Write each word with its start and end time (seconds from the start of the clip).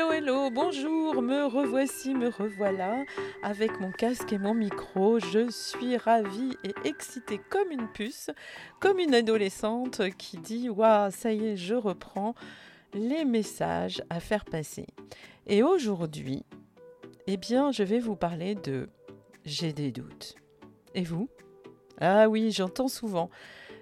Hello, 0.00 0.12
hello, 0.12 0.50
bonjour, 0.50 1.20
me 1.20 1.44
revoici, 1.44 2.14
me 2.14 2.30
revoilà. 2.30 3.04
Avec 3.42 3.80
mon 3.80 3.92
casque 3.92 4.32
et 4.32 4.38
mon 4.38 4.54
micro, 4.54 5.18
je 5.18 5.50
suis 5.50 5.98
ravie 5.98 6.56
et 6.64 6.72
excitée 6.88 7.38
comme 7.50 7.70
une 7.70 7.86
puce, 7.86 8.30
comme 8.80 8.98
une 8.98 9.12
adolescente 9.12 10.00
qui 10.16 10.38
dit 10.38 10.70
Waouh, 10.70 11.10
ça 11.10 11.34
y 11.34 11.48
est, 11.48 11.56
je 11.58 11.74
reprends 11.74 12.34
les 12.94 13.26
messages 13.26 14.02
à 14.08 14.20
faire 14.20 14.46
passer. 14.46 14.86
Et 15.46 15.62
aujourd'hui, 15.62 16.46
eh 17.26 17.36
bien, 17.36 17.70
je 17.70 17.82
vais 17.82 17.98
vous 17.98 18.16
parler 18.16 18.54
de 18.54 18.88
J'ai 19.44 19.74
des 19.74 19.92
doutes. 19.92 20.34
Et 20.94 21.02
vous? 21.02 21.28
Ah 22.00 22.26
oui, 22.30 22.52
j'entends 22.52 22.88
souvent 22.88 23.28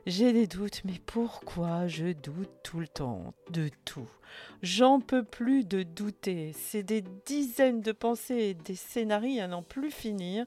j'ai 0.06 0.32
des 0.32 0.46
doutes, 0.46 0.80
mais 0.86 0.98
pourquoi 1.05 1.86
je 1.86 2.12
doute 2.12 2.50
tout 2.64 2.80
le 2.80 2.88
temps 2.88 3.34
de 3.50 3.69
tout? 3.84 4.08
J'en 4.62 5.00
peux 5.00 5.23
plus 5.23 5.64
de 5.64 5.82
douter. 5.82 6.52
C'est 6.55 6.82
des 6.82 7.02
dizaines 7.27 7.80
de 7.80 7.92
pensées 7.92 8.34
et 8.34 8.55
des 8.55 8.74
scénarios 8.74 9.42
à 9.42 9.46
n'en 9.46 9.62
plus 9.62 9.91
finir. 9.91 10.46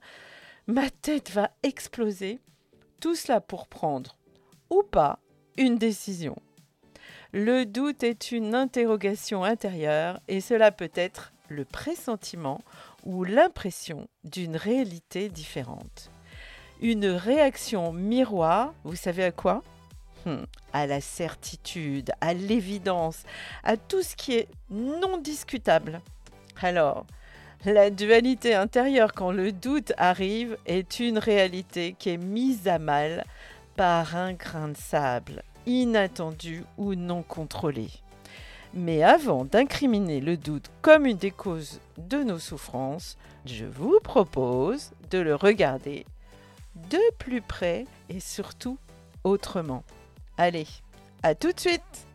Ma 0.68 0.90
tête 0.90 1.32
va 1.32 1.52
exploser. 1.64 2.40
Tout 3.00 3.16
cela 3.16 3.42
pour 3.42 3.68
prendre, 3.68 4.18
ou 4.70 4.84
pas, 4.84 5.20
une 5.58 5.78
décision. 5.78 6.36
Le 7.32 7.66
doute 7.66 8.04
est 8.04 8.32
une 8.32 8.54
interrogation 8.54 9.44
intérieure 9.44 10.20
et 10.28 10.42
cela 10.42 10.72
peut 10.72 10.92
être 10.94 11.34
le 11.50 11.66
pressentiment 11.66 12.62
ou 13.06 13.24
l'impression 13.24 14.08
d'une 14.24 14.56
réalité 14.56 15.30
différente 15.30 16.12
une 16.82 17.06
réaction 17.06 17.94
miroir, 17.94 18.74
vous 18.84 18.96
savez 18.96 19.24
à 19.24 19.32
quoi? 19.32 19.62
À 20.74 20.88
la 20.88 21.02
certitude, 21.02 22.12
à 22.22 22.34
l'évidence, 22.34 23.24
à 23.64 23.78
tout 23.78 24.02
ce 24.02 24.16
qui 24.16 24.36
est 24.36 24.48
non 24.70 25.18
discutable. 25.18 26.02
Alors, 26.62 27.06
la 27.66 27.90
dualité 27.90 28.56
intérieure 28.56 29.14
quand 29.14 29.32
le 29.32 29.52
doute 29.52 29.94
arrive 29.98 30.58
est 30.66 31.00
une 31.00 31.18
réalité 31.18 31.96
qui 31.98 32.10
est 32.10 32.18
mise 32.18 32.68
à 32.68 32.80
mal 32.80 33.24
par 33.76 34.16
un 34.16 34.34
grain 34.34 34.70
de 34.70 34.78
sable, 34.78 35.44
inattendu 35.66 36.64
ou 36.78 36.96
non 36.96 37.22
contrôlé. 37.22 37.90
Mais 38.74 39.04
avant 39.04 39.46
d'incriminer 39.46 40.22
le 40.22 40.38
doute 40.38 40.72
comme 40.82 41.06
une 41.06 41.18
des 41.18 41.32
causes 41.32 41.80
de 41.98 42.24
nos 42.24 42.40
souffrances, 42.40 43.18
je 43.46 43.66
vous 43.66 44.00
propose 44.02 44.92
de 45.10 45.20
le 45.20 45.36
regarder 45.36 46.06
de 46.76 47.00
plus 47.18 47.42
près 47.42 47.86
et 48.10 48.20
surtout 48.20 48.78
autrement. 49.24 49.84
Allez, 50.44 50.66
à 51.22 51.36
tout 51.36 51.52
de 51.52 51.60
suite 51.60 52.08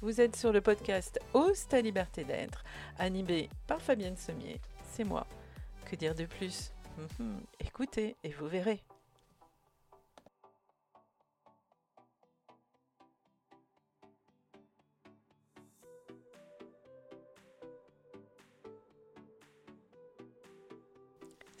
Vous 0.00 0.20
êtes 0.20 0.36
sur 0.36 0.52
le 0.52 0.60
podcast 0.60 1.18
Ose 1.34 1.66
ta 1.66 1.80
liberté 1.80 2.22
d'être, 2.22 2.62
animé 2.96 3.50
par 3.66 3.82
Fabienne 3.82 4.16
Semier. 4.16 4.60
C'est 4.92 5.02
moi. 5.02 5.26
Que 5.84 5.96
dire 5.96 6.14
de 6.14 6.26
plus? 6.26 6.70
Mhm. 7.18 7.40
Écoutez 7.58 8.14
et 8.22 8.30
vous 8.30 8.46
verrez. 8.46 8.84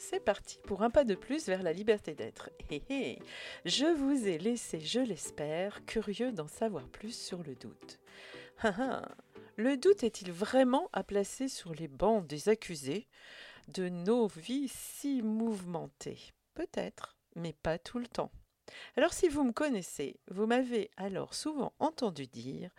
C'est 0.00 0.20
parti 0.20 0.58
pour 0.64 0.82
un 0.82 0.90
pas 0.90 1.04
de 1.04 1.14
plus 1.14 1.46
vers 1.46 1.62
la 1.62 1.74
liberté 1.74 2.14
d'être. 2.14 2.50
Je 3.66 3.94
vous 3.94 4.26
ai 4.26 4.38
laissé, 4.38 4.80
je 4.80 5.00
l'espère, 5.00 5.84
curieux 5.84 6.32
d'en 6.32 6.48
savoir 6.48 6.88
plus 6.88 7.14
sur 7.14 7.42
le 7.42 7.54
doute. 7.54 8.00
le 9.56 9.76
doute 9.76 10.02
est-il 10.02 10.32
vraiment 10.32 10.88
à 10.94 11.04
placer 11.04 11.48
sur 11.48 11.74
les 11.74 11.86
bancs 11.86 12.26
des 12.26 12.48
accusés 12.48 13.08
de 13.68 13.88
nos 13.90 14.26
vies 14.26 14.68
si 14.68 15.20
mouvementées? 15.20 16.32
Peut-être, 16.54 17.18
mais 17.36 17.52
pas 17.52 17.78
tout 17.78 17.98
le 17.98 18.08
temps. 18.08 18.32
Alors 18.96 19.12
si 19.12 19.28
vous 19.28 19.44
me 19.44 19.52
connaissez, 19.52 20.18
vous 20.30 20.46
m'avez 20.46 20.90
alors 20.96 21.34
souvent 21.34 21.74
entendu 21.78 22.26
dire 22.26 22.70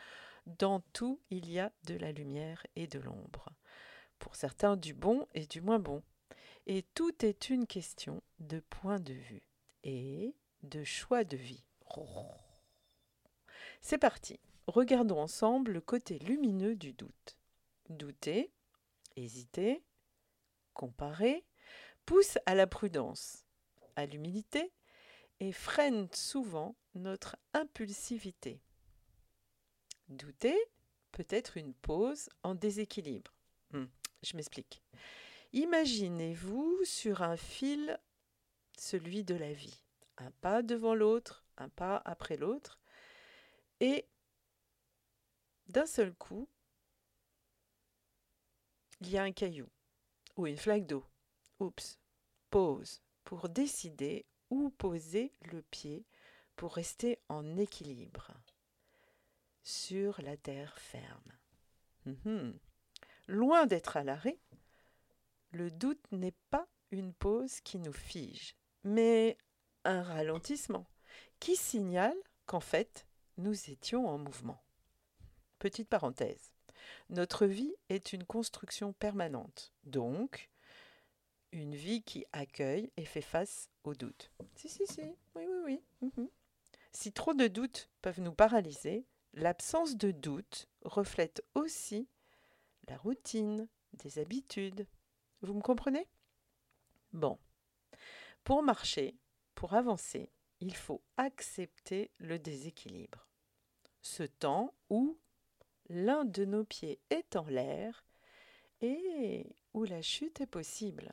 dans 0.47 0.79
tout 0.93 1.19
il 1.29 1.51
y 1.51 1.59
a 1.59 1.71
de 1.83 1.95
la 1.95 2.11
lumière 2.11 2.65
et 2.75 2.87
de 2.87 2.97
l'ombre. 2.97 3.49
Pour 4.17 4.35
certains 4.35 4.75
du 4.75 4.95
bon 4.95 5.27
et 5.35 5.45
du 5.45 5.61
moins 5.61 5.79
bon. 5.79 6.01
Et 6.67 6.83
tout 6.93 7.25
est 7.25 7.49
une 7.49 7.67
question 7.67 8.21
de 8.39 8.59
point 8.59 8.99
de 8.99 9.13
vue 9.13 9.43
et 9.83 10.35
de 10.63 10.83
choix 10.83 11.23
de 11.23 11.37
vie. 11.37 11.63
C'est 13.81 13.97
parti. 13.97 14.39
Regardons 14.67 15.19
ensemble 15.19 15.71
le 15.71 15.81
côté 15.81 16.19
lumineux 16.19 16.75
du 16.75 16.93
doute. 16.93 17.37
Douter, 17.89 18.51
hésiter, 19.15 19.83
comparer, 20.73 21.43
pousse 22.05 22.37
à 22.45 22.55
la 22.55 22.67
prudence, 22.67 23.45
à 23.95 24.05
l'humilité 24.05 24.71
et 25.39 25.51
freine 25.51 26.07
souvent 26.13 26.75
notre 26.93 27.37
impulsivité. 27.53 28.61
Douter 30.09 30.57
peut 31.11 31.25
être 31.29 31.57
une 31.57 31.73
pause 31.73 32.29
en 32.43 32.53
déséquilibre. 32.53 33.33
Hmm, 33.71 33.85
je 34.23 34.35
m'explique. 34.35 34.81
Imaginez-vous 35.53 36.79
sur 36.83 37.21
un 37.23 37.35
fil 37.37 37.99
celui 38.77 39.23
de 39.23 39.35
la 39.35 39.51
vie, 39.51 39.83
un 40.17 40.31
pas 40.31 40.61
devant 40.61 40.95
l'autre, 40.95 41.45
un 41.57 41.69
pas 41.69 42.01
après 42.05 42.37
l'autre, 42.37 42.79
et 43.79 44.07
d'un 45.67 45.85
seul 45.85 46.13
coup, 46.13 46.47
il 49.01 49.09
y 49.09 49.17
a 49.17 49.23
un 49.23 49.31
caillou 49.31 49.67
ou 50.37 50.47
une 50.47 50.57
flaque 50.57 50.85
d'eau. 50.85 51.05
Oups, 51.59 51.99
pause 52.49 53.01
pour 53.23 53.49
décider 53.49 54.25
où 54.49 54.69
poser 54.69 55.33
le 55.41 55.61
pied 55.61 56.05
pour 56.55 56.75
rester 56.75 57.19
en 57.29 57.57
équilibre 57.57 58.31
sur 59.63 60.21
la 60.21 60.37
terre 60.37 60.77
ferme. 60.79 61.31
Mhm. 62.05 62.59
Loin 63.27 63.65
d'être 63.65 63.97
à 63.97 64.03
l'arrêt, 64.03 64.39
le 65.51 65.69
doute 65.71 66.11
n'est 66.11 66.35
pas 66.49 66.67
une 66.91 67.13
pause 67.13 67.61
qui 67.61 67.79
nous 67.79 67.93
fige, 67.93 68.55
mais 68.83 69.37
un 69.83 70.01
ralentissement 70.01 70.85
qui 71.39 71.55
signale 71.55 72.17
qu'en 72.45 72.59
fait, 72.59 73.07
nous 73.37 73.69
étions 73.69 74.07
en 74.07 74.17
mouvement. 74.17 74.61
Petite 75.59 75.89
parenthèse. 75.89 76.51
Notre 77.09 77.45
vie 77.45 77.75
est 77.89 78.13
une 78.13 78.23
construction 78.23 78.93
permanente, 78.93 79.73
donc 79.83 80.49
une 81.51 81.75
vie 81.75 82.01
qui 82.03 82.25
accueille 82.31 82.91
et 82.97 83.05
fait 83.05 83.21
face 83.21 83.69
aux 83.83 83.93
doutes. 83.93 84.31
Si. 84.55 84.69
Mhm. 86.01 86.29
Si 86.93 87.11
trop 87.13 87.33
de 87.33 87.47
doutes 87.47 87.89
peuvent 88.01 88.21
nous 88.21 88.33
paralyser, 88.33 89.05
l'absence 89.33 89.95
de 89.95 90.11
doute 90.11 90.67
reflète 90.83 91.43
aussi 91.55 92.07
la 92.87 92.97
routine, 92.97 93.67
des 93.93 94.19
habitudes, 94.19 94.87
vous 95.41 95.53
me 95.53 95.61
comprenez? 95.61 96.07
Bon. 97.13 97.39
Pour 98.43 98.63
marcher, 98.63 99.15
pour 99.55 99.73
avancer, 99.73 100.31
il 100.59 100.75
faut 100.75 101.01
accepter 101.17 102.11
le 102.19 102.39
déséquilibre. 102.39 103.27
Ce 104.01 104.23
temps 104.23 104.73
où 104.89 105.19
l'un 105.89 106.25
de 106.25 106.45
nos 106.45 106.63
pieds 106.63 106.99
est 107.09 107.35
en 107.35 107.45
l'air 107.45 108.05
et 108.81 109.55
où 109.73 109.83
la 109.83 110.01
chute 110.01 110.41
est 110.41 110.47
possible. 110.47 111.11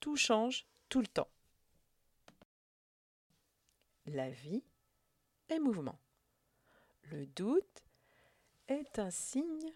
Tout 0.00 0.16
change 0.16 0.66
tout 0.88 1.00
le 1.00 1.06
temps. 1.06 1.30
La 4.06 4.30
vie 4.30 4.64
est 5.48 5.58
mouvement. 5.58 5.98
Le 7.10 7.26
doute 7.26 7.84
est 8.68 8.98
un 8.98 9.10
signe 9.10 9.72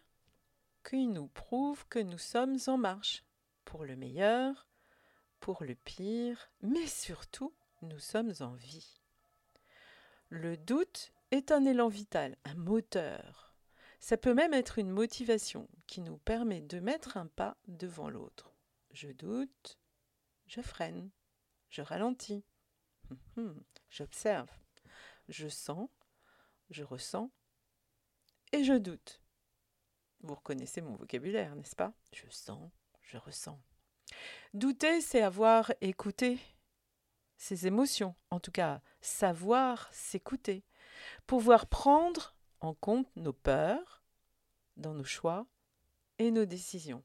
qui 0.89 1.07
nous 1.07 1.29
prouve 1.29 1.87
que 1.89 1.99
nous 1.99 2.19
sommes 2.19 2.57
en 2.67 2.77
marche 2.77 3.25
pour 3.73 3.87
le 3.87 3.97
meilleur, 3.97 4.69
pour 5.41 5.65
le 5.65 5.75
pire, 5.75 6.51
mais 6.61 6.87
surtout, 6.87 7.55
nous 7.81 7.99
sommes 7.99 8.35
en 8.41 8.53
vie. 8.53 9.01
Le 10.29 10.59
doute 10.59 11.11
est 11.31 11.51
un 11.51 11.65
élan 11.65 11.89
vital, 11.89 12.37
un 12.45 12.55
moteur. 12.55 13.55
Ça 13.99 14.19
peut 14.19 14.35
même 14.35 14.53
être 14.53 14.79
une 14.79 14.91
motivation 14.91 15.71
qui 15.87 16.03
nous 16.03 16.19
permet 16.19 16.61
de 16.61 16.81
mettre 16.81 17.17
un 17.17 17.29
pas 17.29 17.57
devant 17.67 18.11
l'autre. 18.11 18.53
Je 18.91 19.09
doute, 19.09 19.79
je 20.45 20.61
freine, 20.61 21.11
je 21.71 21.81
ralentis, 21.81 22.45
hum, 23.11 23.19
hum, 23.39 23.65
j'observe, 23.89 24.51
je 25.31 25.49
sens, 25.49 25.89
je 26.69 26.85
ressens 26.85 27.31
et 28.53 28.65
je 28.65 28.75
doute. 28.75 29.23
Vous 30.21 30.35
reconnaissez 30.35 30.83
mon 30.83 30.95
vocabulaire, 30.95 31.57
n'est-ce 31.57 31.75
pas? 31.75 31.95
Je 32.13 32.29
sens, 32.29 32.71
je 33.03 33.19
ressens. 33.19 33.61
Douter, 34.55 35.01
c'est 35.01 35.23
avoir 35.23 35.73
écouté 35.81 36.39
ses 37.37 37.67
émotions, 37.67 38.15
en 38.31 38.39
tout 38.39 38.53
cas 38.53 38.81
savoir 39.01 39.89
s'écouter. 39.93 40.65
pouvoir 41.27 41.67
prendre 41.67 42.37
en 42.61 42.75
compte 42.75 43.09
nos 43.17 43.33
peurs 43.33 44.03
dans 44.77 44.95
nos 44.95 45.05
choix 45.05 45.47
et 46.19 46.31
nos 46.31 46.45
décisions, 46.45 47.03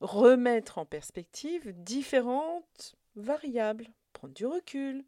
remettre 0.00 0.78
en 0.78 0.86
perspective 0.86 1.72
différentes 1.72 2.96
variables, 3.14 3.86
prendre 4.12 4.34
du 4.34 4.46
recul, 4.46 5.04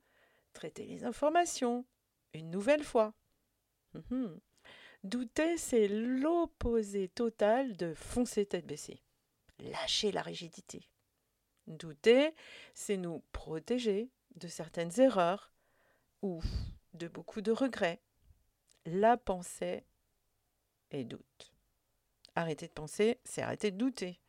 traiter 0.52 0.86
les 0.86 1.04
informations 1.04 1.84
une 2.34 2.50
nouvelle 2.50 2.84
fois. 2.84 3.14
Mhm. 3.94 4.38
Douter, 5.04 5.56
c'est 5.56 5.88
l'opposé 5.88 7.08
total 7.08 7.76
de 7.76 7.94
foncer 7.94 8.46
tête 8.46 8.66
baissée, 8.66 9.02
lâcher 9.70 10.12
la 10.12 10.22
rigidité. 10.22 10.88
Douter, 11.66 12.34
c'est 12.74 12.96
nous 12.96 13.22
protéger 13.32 14.10
de 14.36 14.48
certaines 14.48 15.00
erreurs 15.00 15.52
ou 16.22 16.42
de 16.94 17.08
beaucoup 17.08 17.40
de 17.40 17.52
regrets. 17.52 18.00
La 18.84 19.16
pensée 19.16 19.84
est 20.90 21.04
doute. 21.04 21.52
Arrêter 22.34 22.66
de 22.66 22.72
penser, 22.72 23.20
c'est 23.24 23.42
arrêter 23.42 23.70
de 23.70 23.76
douter. 23.76 24.20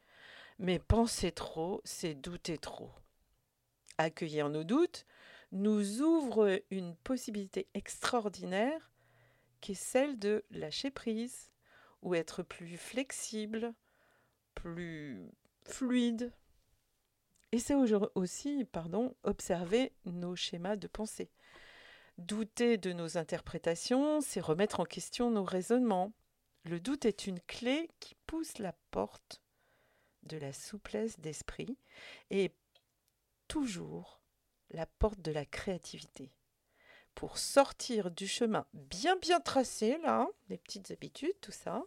Mais 0.60 0.80
penser 0.80 1.32
trop, 1.32 1.82
c'est 1.84 2.14
douter 2.14 2.58
trop. 2.58 2.92
Accueillir 3.98 4.50
nos 4.50 4.64
doutes 4.64 5.06
nous 5.52 6.02
ouvre 6.02 6.62
une 6.72 6.96
possibilité 6.96 7.68
extraordinaire 7.74 8.92
qui 9.62 9.74
est 9.74 9.76
celle 9.76 10.20
de 10.20 10.44
lâcher 10.52 10.92
prise 10.92 11.52
ou 12.02 12.16
être 12.16 12.44
plus 12.44 12.78
flexible, 12.78 13.74
plus 14.56 15.30
fluide. 15.66 16.32
Et 17.52 17.60
c'est 17.60 17.76
aussi, 18.16 18.66
pardon, 18.66 19.16
observer 19.24 19.94
nos 20.06 20.36
schémas 20.36 20.76
de 20.76 20.88
pensée. 20.88 21.30
Douter 22.18 22.78
de 22.78 22.94
nos 22.94 23.18
interprétations, 23.18 24.22
c'est 24.22 24.40
remettre 24.40 24.80
en 24.80 24.86
question 24.86 25.30
nos 25.32 25.44
raisonnements. 25.44 26.14
Le 26.64 26.80
doute 26.80 27.06
est 27.06 27.28
une 27.28 27.40
clé 27.42 27.90
qui 28.00 28.16
pousse 28.26 28.58
la 28.58 28.74
porte 28.92 29.42
de 30.24 30.38
la 30.38 30.54
souplesse 30.54 31.20
d'esprit 31.20 31.78
et 32.30 32.56
toujours 33.48 34.22
la 34.72 34.86
porte 34.86 35.22
de 35.22 35.32
la 35.32 35.46
créativité. 35.46 36.32
Pour 37.16 37.38
sortir 37.38 38.10
du 38.10 38.28
chemin 38.28 38.66
bien 38.74 39.16
bien 39.18 39.40
tracé, 39.40 39.98
là, 40.00 40.28
des 40.50 40.58
petites 40.58 40.92
habitudes, 40.92 41.40
tout 41.42 41.52
ça. 41.52 41.84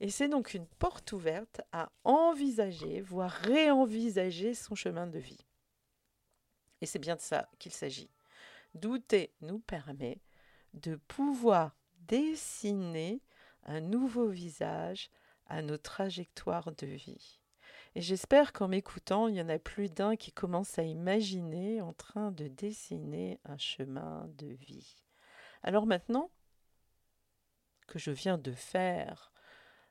Et 0.00 0.08
c'est 0.08 0.28
donc 0.28 0.54
une 0.54 0.66
porte 0.66 1.12
ouverte 1.12 1.60
à 1.72 1.92
envisager, 2.04 3.02
voire 3.02 3.30
réenvisager 3.30 4.54
son 4.54 4.74
chemin 4.74 5.06
de 5.06 5.18
vie. 5.18 5.46
Et 6.80 6.86
c'est 6.86 6.98
bien 6.98 7.16
de 7.16 7.20
ça 7.20 7.48
qu'il 7.58 7.72
s'agit. 7.72 8.10
Douter 8.74 9.34
nous 9.42 9.58
permet 9.58 10.22
de 10.72 10.96
pouvoir 10.96 11.76
dessiner 11.98 13.20
un 13.64 13.80
nouveau 13.80 14.28
visage 14.28 15.10
à 15.46 15.60
nos 15.60 15.76
trajectoires 15.76 16.72
de 16.72 16.86
vie. 16.86 17.40
Et 17.94 18.00
j'espère 18.00 18.52
qu'en 18.52 18.68
m'écoutant, 18.68 19.28
il 19.28 19.34
y 19.34 19.42
en 19.42 19.48
a 19.48 19.58
plus 19.58 19.90
d'un 19.90 20.16
qui 20.16 20.32
commence 20.32 20.78
à 20.78 20.84
imaginer 20.84 21.80
en 21.82 21.92
train 21.92 22.30
de 22.30 22.46
dessiner 22.46 23.40
un 23.44 23.58
chemin 23.58 24.28
de 24.38 24.46
vie. 24.46 24.96
Alors 25.62 25.86
maintenant 25.86 26.30
que 27.88 27.98
je 27.98 28.12
viens 28.12 28.38
de 28.38 28.52
faire, 28.52 29.32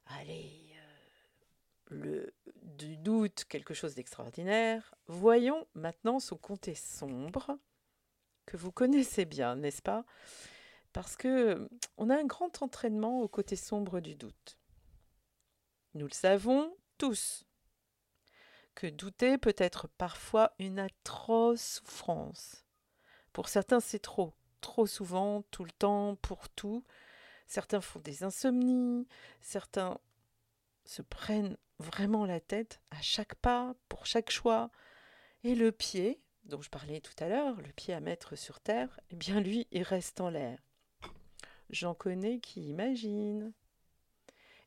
allez, 0.09 0.75
euh, 0.75 1.95
le, 1.95 2.33
du 2.61 2.97
doute 2.97 3.45
quelque 3.45 3.73
chose 3.73 3.95
d'extraordinaire, 3.95 4.93
voyons 5.07 5.67
maintenant 5.73 6.19
son 6.19 6.37
côté 6.37 6.75
sombre 6.75 7.57
que 8.45 8.57
vous 8.57 8.71
connaissez 8.71 9.25
bien, 9.25 9.55
n'est-ce 9.55 9.81
pas? 9.81 10.05
Parce 10.93 11.15
que 11.15 11.69
on 11.97 12.09
a 12.09 12.17
un 12.17 12.25
grand 12.25 12.61
entraînement 12.61 13.21
au 13.21 13.27
côté 13.27 13.55
sombre 13.55 13.99
du 13.99 14.15
doute. 14.15 14.57
Nous 15.93 16.07
le 16.07 16.13
savons 16.13 16.75
tous 16.97 17.45
que 18.75 18.87
douter 18.87 19.37
peut 19.37 19.55
être 19.57 19.87
parfois 19.87 20.53
une 20.57 20.79
atroce 20.79 21.81
souffrance. 21.85 22.65
Pour 23.33 23.49
certains, 23.49 23.79
c'est 23.79 23.99
trop, 23.99 24.33
trop 24.61 24.87
souvent, 24.87 25.43
tout 25.51 25.63
le 25.63 25.71
temps, 25.71 26.15
pour 26.15 26.49
tout. 26.49 26.83
Certains 27.49 27.81
font 27.81 27.99
des 27.99 28.23
insomnies, 28.23 29.07
certains 29.41 29.97
se 30.85 31.01
prennent 31.01 31.57
vraiment 31.79 32.27
la 32.27 32.39
tête 32.39 32.79
à 32.91 33.01
chaque 33.01 33.33
pas, 33.33 33.73
pour 33.89 34.05
chaque 34.05 34.29
choix. 34.29 34.69
Et 35.43 35.55
le 35.55 35.71
pied, 35.71 36.21
dont 36.43 36.61
je 36.61 36.69
parlais 36.69 37.01
tout 37.01 37.15
à 37.17 37.27
l'heure, 37.27 37.59
le 37.59 37.71
pied 37.71 37.95
à 37.95 38.01
mettre 38.01 38.35
sur 38.35 38.59
terre, 38.59 38.99
eh 39.09 39.15
bien 39.15 39.41
lui, 39.41 39.67
il 39.71 39.81
reste 39.81 40.21
en 40.21 40.29
l'air. 40.29 40.59
J'en 41.71 41.95
connais 41.95 42.39
qui 42.39 42.69
imaginent. 42.69 43.51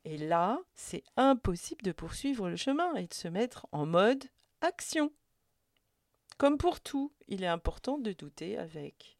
Et 0.04 0.18
là, 0.18 0.58
c'est 0.74 1.04
impossible 1.16 1.82
de 1.82 1.92
poursuivre 1.92 2.48
le 2.48 2.56
chemin 2.56 2.96
et 2.96 3.06
de 3.06 3.14
se 3.14 3.28
mettre 3.28 3.68
en 3.70 3.86
mode 3.86 4.24
action. 4.60 5.12
Comme 6.36 6.58
pour 6.58 6.80
tout, 6.80 7.12
il 7.28 7.44
est 7.44 7.48
important 7.48 7.98
de 7.98 8.12
douter 8.12 8.58
avec 8.58 9.18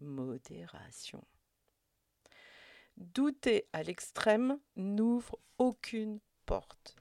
modération. 0.00 1.24
Douter 2.96 3.66
à 3.72 3.82
l'extrême 3.82 4.58
n'ouvre 4.76 5.38
aucune 5.58 6.20
porte. 6.46 6.96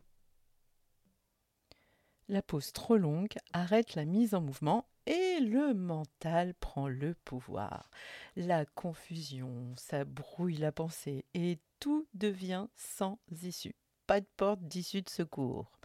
La 2.30 2.42
pause 2.42 2.72
trop 2.72 2.98
longue 2.98 3.36
arrête 3.52 3.96
la 3.96 4.06
mise 4.06 4.34
en 4.34 4.42
mouvement 4.42 4.88
et 5.06 5.40
le 5.42 5.74
mental 5.74 6.54
prend 6.56 6.88
le 6.88 7.14
pouvoir. 7.14 7.90
La 8.36 8.66
confusion, 8.66 9.74
ça 9.76 10.06
brouille 10.06 10.58
la 10.58 10.72
pensée 10.72 11.26
et 11.34 11.60
tout 11.80 12.08
devient 12.14 12.68
sans 12.76 13.20
issue. 13.44 13.76
Pas 14.08 14.22
de 14.22 14.28
porte 14.38 14.62
d'issue 14.62 15.02
de 15.02 15.10
secours. 15.10 15.80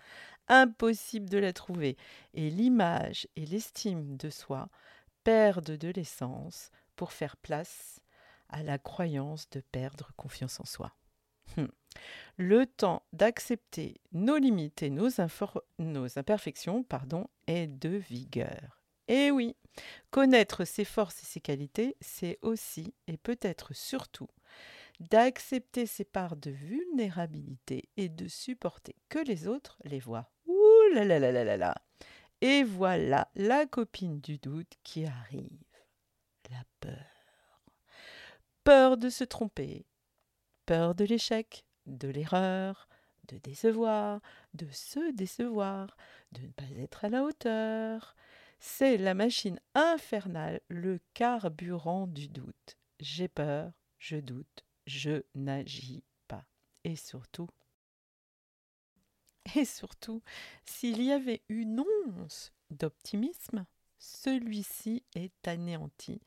Impossible 0.47 1.29
de 1.29 1.39
la 1.39 1.53
trouver. 1.53 1.97
Et 2.35 2.51
l'image 2.51 3.29
et 3.37 3.45
l'estime 3.45 4.17
de 4.17 4.31
soi 4.31 4.69
perdent 5.25 5.77
de 5.77 5.89
l'essence 5.89 6.71
pour 6.97 7.13
faire 7.13 7.37
place 7.37 8.01
à 8.49 8.63
la 8.63 8.79
croyance 8.79 9.49
de 9.51 9.61
perdre 9.61 10.13
confiance 10.17 10.61
en 10.61 10.65
soi. 10.65 10.95
Hum. 11.57 11.69
Le 12.37 12.67
temps 12.67 13.03
d'accepter 13.13 14.01
nos 14.13 14.37
limites 14.37 14.83
et 14.83 14.91
nos, 14.91 15.21
imperfections 15.21 16.83
pardon, 16.83 17.29
est 17.47 17.67
de 17.67 17.97
vigueur. 17.97 18.83
Et 19.09 19.31
oui, 19.31 19.57
connaître 20.11 20.65
ses 20.65 20.85
forces 20.85 21.23
et 21.23 21.27
ses 21.27 21.41
qualités, 21.41 21.97
c'est 22.01 22.39
aussi 22.43 22.95
et 23.07 23.17
peut-être 23.17 23.75
surtout 23.75 24.29
d'accepter 25.01 25.87
ses 25.87 26.05
parts 26.05 26.37
de 26.37 26.51
vulnérabilité 26.51 27.89
et 27.97 28.09
de 28.09 28.29
supporter 28.29 28.97
que 29.09 29.19
les 29.19 29.49
autres 29.49 29.79
les 29.85 30.01
voient. 30.01 30.31
Ouh 30.47 30.95
là 30.95 31.05
là 31.05 31.19
là 31.19 31.33
là 31.33 31.45
là 31.45 31.57
là. 31.57 31.75
Et 32.41 32.63
voilà 32.63 33.29
la 33.35 33.67
copine 33.67 34.21
du 34.21 34.39
doute 34.39 34.75
qui 34.85 35.07
arrive. 35.07 35.65
La 36.51 36.63
peur. 36.81 37.18
Peur 38.69 38.99
de 38.99 39.09
se 39.09 39.25
tromper, 39.25 39.87
peur 40.67 40.95
de 40.95 41.07
l'échec, 41.07 41.65
de 41.87 42.07
l'erreur, 42.07 42.87
de 43.27 43.39
décevoir, 43.39 44.21
de 44.53 44.67
se 44.71 45.11
décevoir, 45.13 45.97
de 46.33 46.43
ne 46.43 46.49
pas 46.49 46.71
être 46.77 47.07
à 47.07 47.09
la 47.09 47.23
hauteur. 47.23 48.15
C'est 48.59 48.99
la 48.99 49.15
machine 49.15 49.59
infernale, 49.75 50.61
le 50.69 51.01
carburant 51.15 52.07
du 52.07 52.29
doute. 52.29 52.77
J'ai 53.01 53.27
peur, 53.27 53.73
je 53.97 54.19
doute, 54.19 54.67
je 54.87 55.23
n'agis 55.35 56.05
pas. 56.27 56.45
Et 56.85 56.97
surtout, 56.97 57.49
et 59.57 59.65
surtout, 59.65 60.23
s'il 60.67 61.03
y 61.03 61.11
avait 61.11 61.41
une 61.49 61.81
once 61.81 62.53
d'optimisme, 62.69 63.65
celui-ci 63.99 65.05
est 65.15 65.49
anéanti 65.49 66.21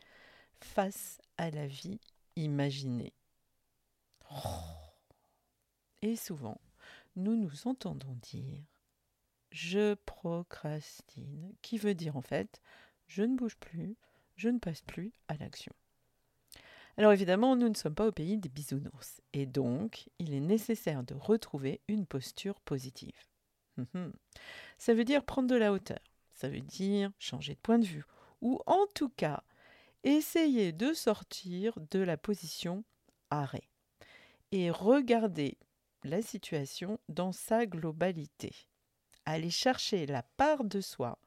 face 0.60 1.22
à 1.38 1.52
la 1.52 1.68
vie 1.68 2.00
imaginée. 2.36 3.14
Et 6.02 6.16
souvent, 6.16 6.60
nous 7.16 7.36
nous 7.36 7.68
entendons 7.68 8.18
dire 8.22 8.64
je 9.52 9.96
procrastine, 10.06 11.54
qui 11.62 11.78
veut 11.78 11.94
dire 11.94 12.16
en 12.16 12.22
fait 12.22 12.62
je 13.08 13.24
ne 13.24 13.36
bouge 13.36 13.58
plus, 13.58 13.98
je 14.38 14.48
ne 14.48 14.60
passe 14.60 14.82
plus 14.82 15.12
à 15.28 15.36
l'action. 15.36 15.74
Alors 16.98 17.12
évidemment, 17.12 17.56
nous 17.56 17.70
ne 17.70 17.74
sommes 17.74 17.96
pas 17.96 18.08
au 18.08 18.12
pays 18.12 18.38
des 18.38 18.50
bisounours, 18.50 19.22
et 19.34 19.46
donc 19.46 20.10
il 20.20 20.34
est 20.34 20.40
nécessaire 20.40 21.04
de 21.04 21.14
retrouver 21.14 21.82
une 21.88 22.06
posture 22.06 22.60
positive. 22.62 23.28
Hum, 23.78 23.88
hum. 23.94 24.14
Ça 24.78 24.94
veut 24.94 25.04
dire 25.04 25.24
prendre 25.24 25.50
de 25.50 25.56
la 25.56 25.72
hauteur, 25.74 26.00
ça 26.34 26.50
veut 26.50 26.62
dire 26.62 27.12
changer 27.20 27.56
de 27.56 27.60
point 27.60 27.80
de 27.80 27.86
vue, 27.86 28.06
ou 28.42 28.60
en 28.66 28.86
tout 28.96 29.10
cas 29.10 29.44
essayer 30.04 30.72
de 30.72 30.94
sortir 30.94 31.78
de 31.92 32.00
la 32.00 32.18
position 32.18 32.84
arrêt 33.30 33.70
et 34.52 34.72
regarder 34.72 35.58
la 36.04 36.22
situation 36.22 37.00
dans 37.10 37.32
sa 37.32 37.66
globalité. 37.66 38.54
Aller 39.26 39.52
chercher 39.52 40.06
la 40.06 40.24
part 40.24 40.64
de 40.64 40.82
soi 40.82 41.20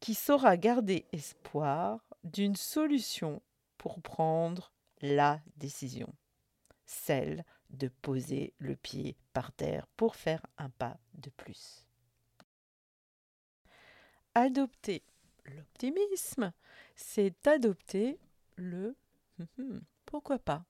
qui 0.00 0.14
saura 0.14 0.56
garder 0.56 1.06
espoir 1.12 2.00
d'une 2.24 2.56
solution 2.56 3.42
pour 3.76 4.00
prendre 4.00 4.72
la 5.02 5.40
décision, 5.56 6.12
celle 6.86 7.44
de 7.70 7.88
poser 7.88 8.54
le 8.58 8.76
pied 8.76 9.16
par 9.32 9.52
terre 9.52 9.86
pour 9.96 10.16
faire 10.16 10.44
un 10.56 10.70
pas 10.70 10.96
de 11.14 11.30
plus. 11.30 11.86
Adopter 14.34 15.02
l'optimisme, 15.54 16.52
c'est 16.96 17.46
adopter 17.46 18.18
le 18.56 18.96
pourquoi 20.06 20.38
pas. 20.38 20.64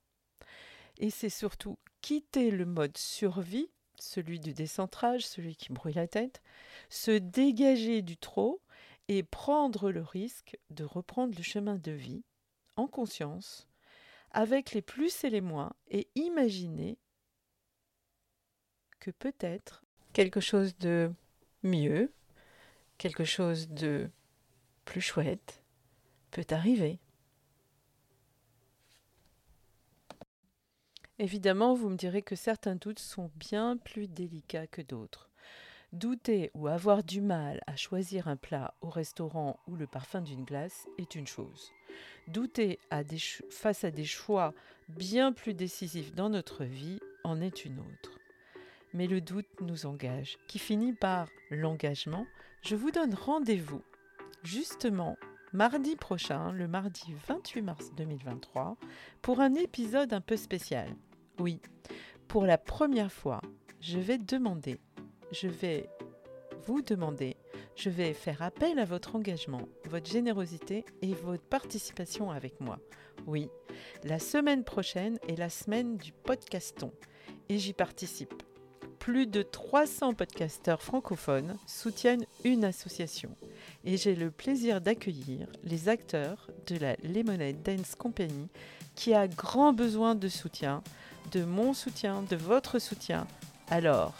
Et 0.98 1.10
c'est 1.10 1.30
surtout 1.30 1.78
quitter 2.00 2.50
le 2.50 2.66
mode 2.66 2.96
survie, 2.96 3.70
celui 3.98 4.40
du 4.40 4.52
décentrage, 4.52 5.26
celui 5.26 5.56
qui 5.56 5.72
brouille 5.72 5.94
la 5.94 6.08
tête, 6.08 6.42
se 6.88 7.10
dégager 7.10 8.02
du 8.02 8.16
trop 8.16 8.60
et 9.08 9.22
prendre 9.22 9.90
le 9.90 10.02
risque 10.02 10.58
de 10.70 10.84
reprendre 10.84 11.34
le 11.36 11.42
chemin 11.42 11.76
de 11.76 11.92
vie 11.92 12.24
en 12.76 12.86
conscience, 12.86 13.68
avec 14.30 14.72
les 14.72 14.82
plus 14.82 15.24
et 15.24 15.30
les 15.30 15.40
moins, 15.40 15.72
et 15.88 16.08
imaginer 16.14 16.98
que 19.00 19.10
peut-être 19.10 19.84
quelque 20.12 20.40
chose 20.40 20.76
de 20.78 21.12
mieux, 21.62 22.12
quelque 22.98 23.24
chose 23.24 23.68
de 23.68 24.10
plus 24.88 25.02
chouette 25.02 25.62
peut 26.30 26.46
arriver. 26.48 26.98
Évidemment, 31.18 31.74
vous 31.74 31.90
me 31.90 31.96
direz 31.96 32.22
que 32.22 32.34
certains 32.34 32.74
doutes 32.74 32.98
sont 32.98 33.30
bien 33.34 33.76
plus 33.76 34.08
délicats 34.08 34.66
que 34.66 34.80
d'autres. 34.80 35.28
Douter 35.92 36.50
ou 36.54 36.68
avoir 36.68 37.04
du 37.04 37.20
mal 37.20 37.60
à 37.66 37.76
choisir 37.76 38.28
un 38.28 38.36
plat 38.36 38.72
au 38.80 38.88
restaurant 38.88 39.60
ou 39.66 39.76
le 39.76 39.86
parfum 39.86 40.22
d'une 40.22 40.44
glace 40.44 40.86
est 40.96 41.14
une 41.14 41.26
chose. 41.26 41.70
Douter 42.26 42.78
face 43.50 43.84
à 43.84 43.90
des 43.90 44.06
choix 44.06 44.54
bien 44.88 45.34
plus 45.34 45.52
décisifs 45.52 46.14
dans 46.14 46.30
notre 46.30 46.64
vie 46.64 46.98
en 47.24 47.42
est 47.42 47.66
une 47.66 47.80
autre. 47.80 48.18
Mais 48.94 49.06
le 49.06 49.20
doute 49.20 49.60
nous 49.60 49.84
engage, 49.84 50.38
qui 50.46 50.58
finit 50.58 50.94
par 50.94 51.28
l'engagement. 51.50 52.26
Je 52.62 52.74
vous 52.74 52.90
donne 52.90 53.12
rendez-vous 53.12 53.82
justement 54.42 55.16
mardi 55.52 55.96
prochain, 55.96 56.52
le 56.52 56.68
mardi 56.68 57.14
28 57.26 57.62
mars 57.62 57.92
2023, 57.96 58.76
pour 59.22 59.40
un 59.40 59.54
épisode 59.54 60.12
un 60.12 60.20
peu 60.20 60.36
spécial. 60.36 60.88
Oui, 61.38 61.60
pour 62.26 62.44
la 62.44 62.58
première 62.58 63.12
fois, 63.12 63.40
je 63.80 63.98
vais 63.98 64.18
demander, 64.18 64.78
je 65.32 65.48
vais 65.48 65.88
vous 66.66 66.82
demander, 66.82 67.36
je 67.76 67.88
vais 67.88 68.12
faire 68.12 68.42
appel 68.42 68.78
à 68.78 68.84
votre 68.84 69.16
engagement, 69.16 69.62
votre 69.88 70.10
générosité 70.10 70.84
et 71.00 71.14
votre 71.14 71.44
participation 71.44 72.30
avec 72.30 72.60
moi. 72.60 72.78
Oui, 73.26 73.48
la 74.04 74.18
semaine 74.18 74.64
prochaine 74.64 75.18
est 75.28 75.36
la 75.36 75.48
semaine 75.48 75.96
du 75.96 76.12
podcaston 76.12 76.92
et 77.48 77.58
j'y 77.58 77.72
participe. 77.72 78.42
Plus 78.98 79.26
de 79.26 79.42
300 79.42 80.14
podcasteurs 80.14 80.82
francophones 80.82 81.56
soutiennent 81.66 82.26
une 82.44 82.64
association 82.64 83.34
et 83.88 83.96
j'ai 83.96 84.14
le 84.14 84.30
plaisir 84.30 84.82
d'accueillir 84.82 85.48
les 85.64 85.88
acteurs 85.88 86.50
de 86.66 86.76
la 86.76 86.94
Lemonade 87.02 87.62
Dance 87.62 87.94
Company 87.94 88.48
qui 88.94 89.14
a 89.14 89.26
grand 89.26 89.72
besoin 89.72 90.14
de 90.14 90.28
soutien 90.28 90.82
de 91.32 91.44
mon 91.44 91.72
soutien, 91.72 92.22
de 92.28 92.36
votre 92.36 92.78
soutien. 92.78 93.26
Alors, 93.70 94.14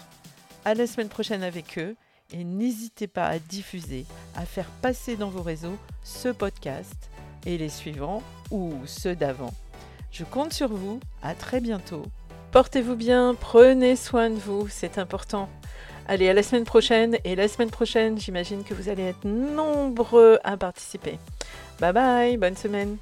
à 0.64 0.74
la 0.74 0.86
semaine 0.86 1.08
prochaine 1.08 1.42
avec 1.42 1.78
eux 1.78 1.96
et 2.32 2.44
n'hésitez 2.44 3.06
pas 3.06 3.26
à 3.26 3.38
diffuser, 3.38 4.06
à 4.34 4.46
faire 4.46 4.70
passer 4.82 5.16
dans 5.16 5.30
vos 5.30 5.42
réseaux 5.42 5.78
ce 6.02 6.28
podcast 6.28 7.10
et 7.44 7.58
les 7.58 7.68
suivants 7.68 8.22
ou 8.50 8.72
ceux 8.86 9.14
d'avant. 9.14 9.52
Je 10.10 10.24
compte 10.24 10.54
sur 10.54 10.68
vous, 10.68 10.98
à 11.22 11.34
très 11.34 11.60
bientôt. 11.60 12.04
Portez-vous 12.52 12.96
bien, 12.96 13.34
prenez 13.38 13.96
soin 13.96 14.30
de 14.30 14.36
vous, 14.36 14.66
c'est 14.68 14.96
important. 14.96 15.50
Allez, 16.10 16.30
à 16.30 16.32
la 16.32 16.42
semaine 16.42 16.64
prochaine 16.64 17.18
et 17.24 17.36
la 17.36 17.48
semaine 17.48 17.68
prochaine, 17.68 18.18
j'imagine 18.18 18.64
que 18.64 18.72
vous 18.72 18.88
allez 18.88 19.02
être 19.02 19.24
nombreux 19.24 20.38
à 20.42 20.56
participer. 20.56 21.18
Bye 21.80 21.92
bye, 21.92 22.36
bonne 22.38 22.56
semaine. 22.56 22.96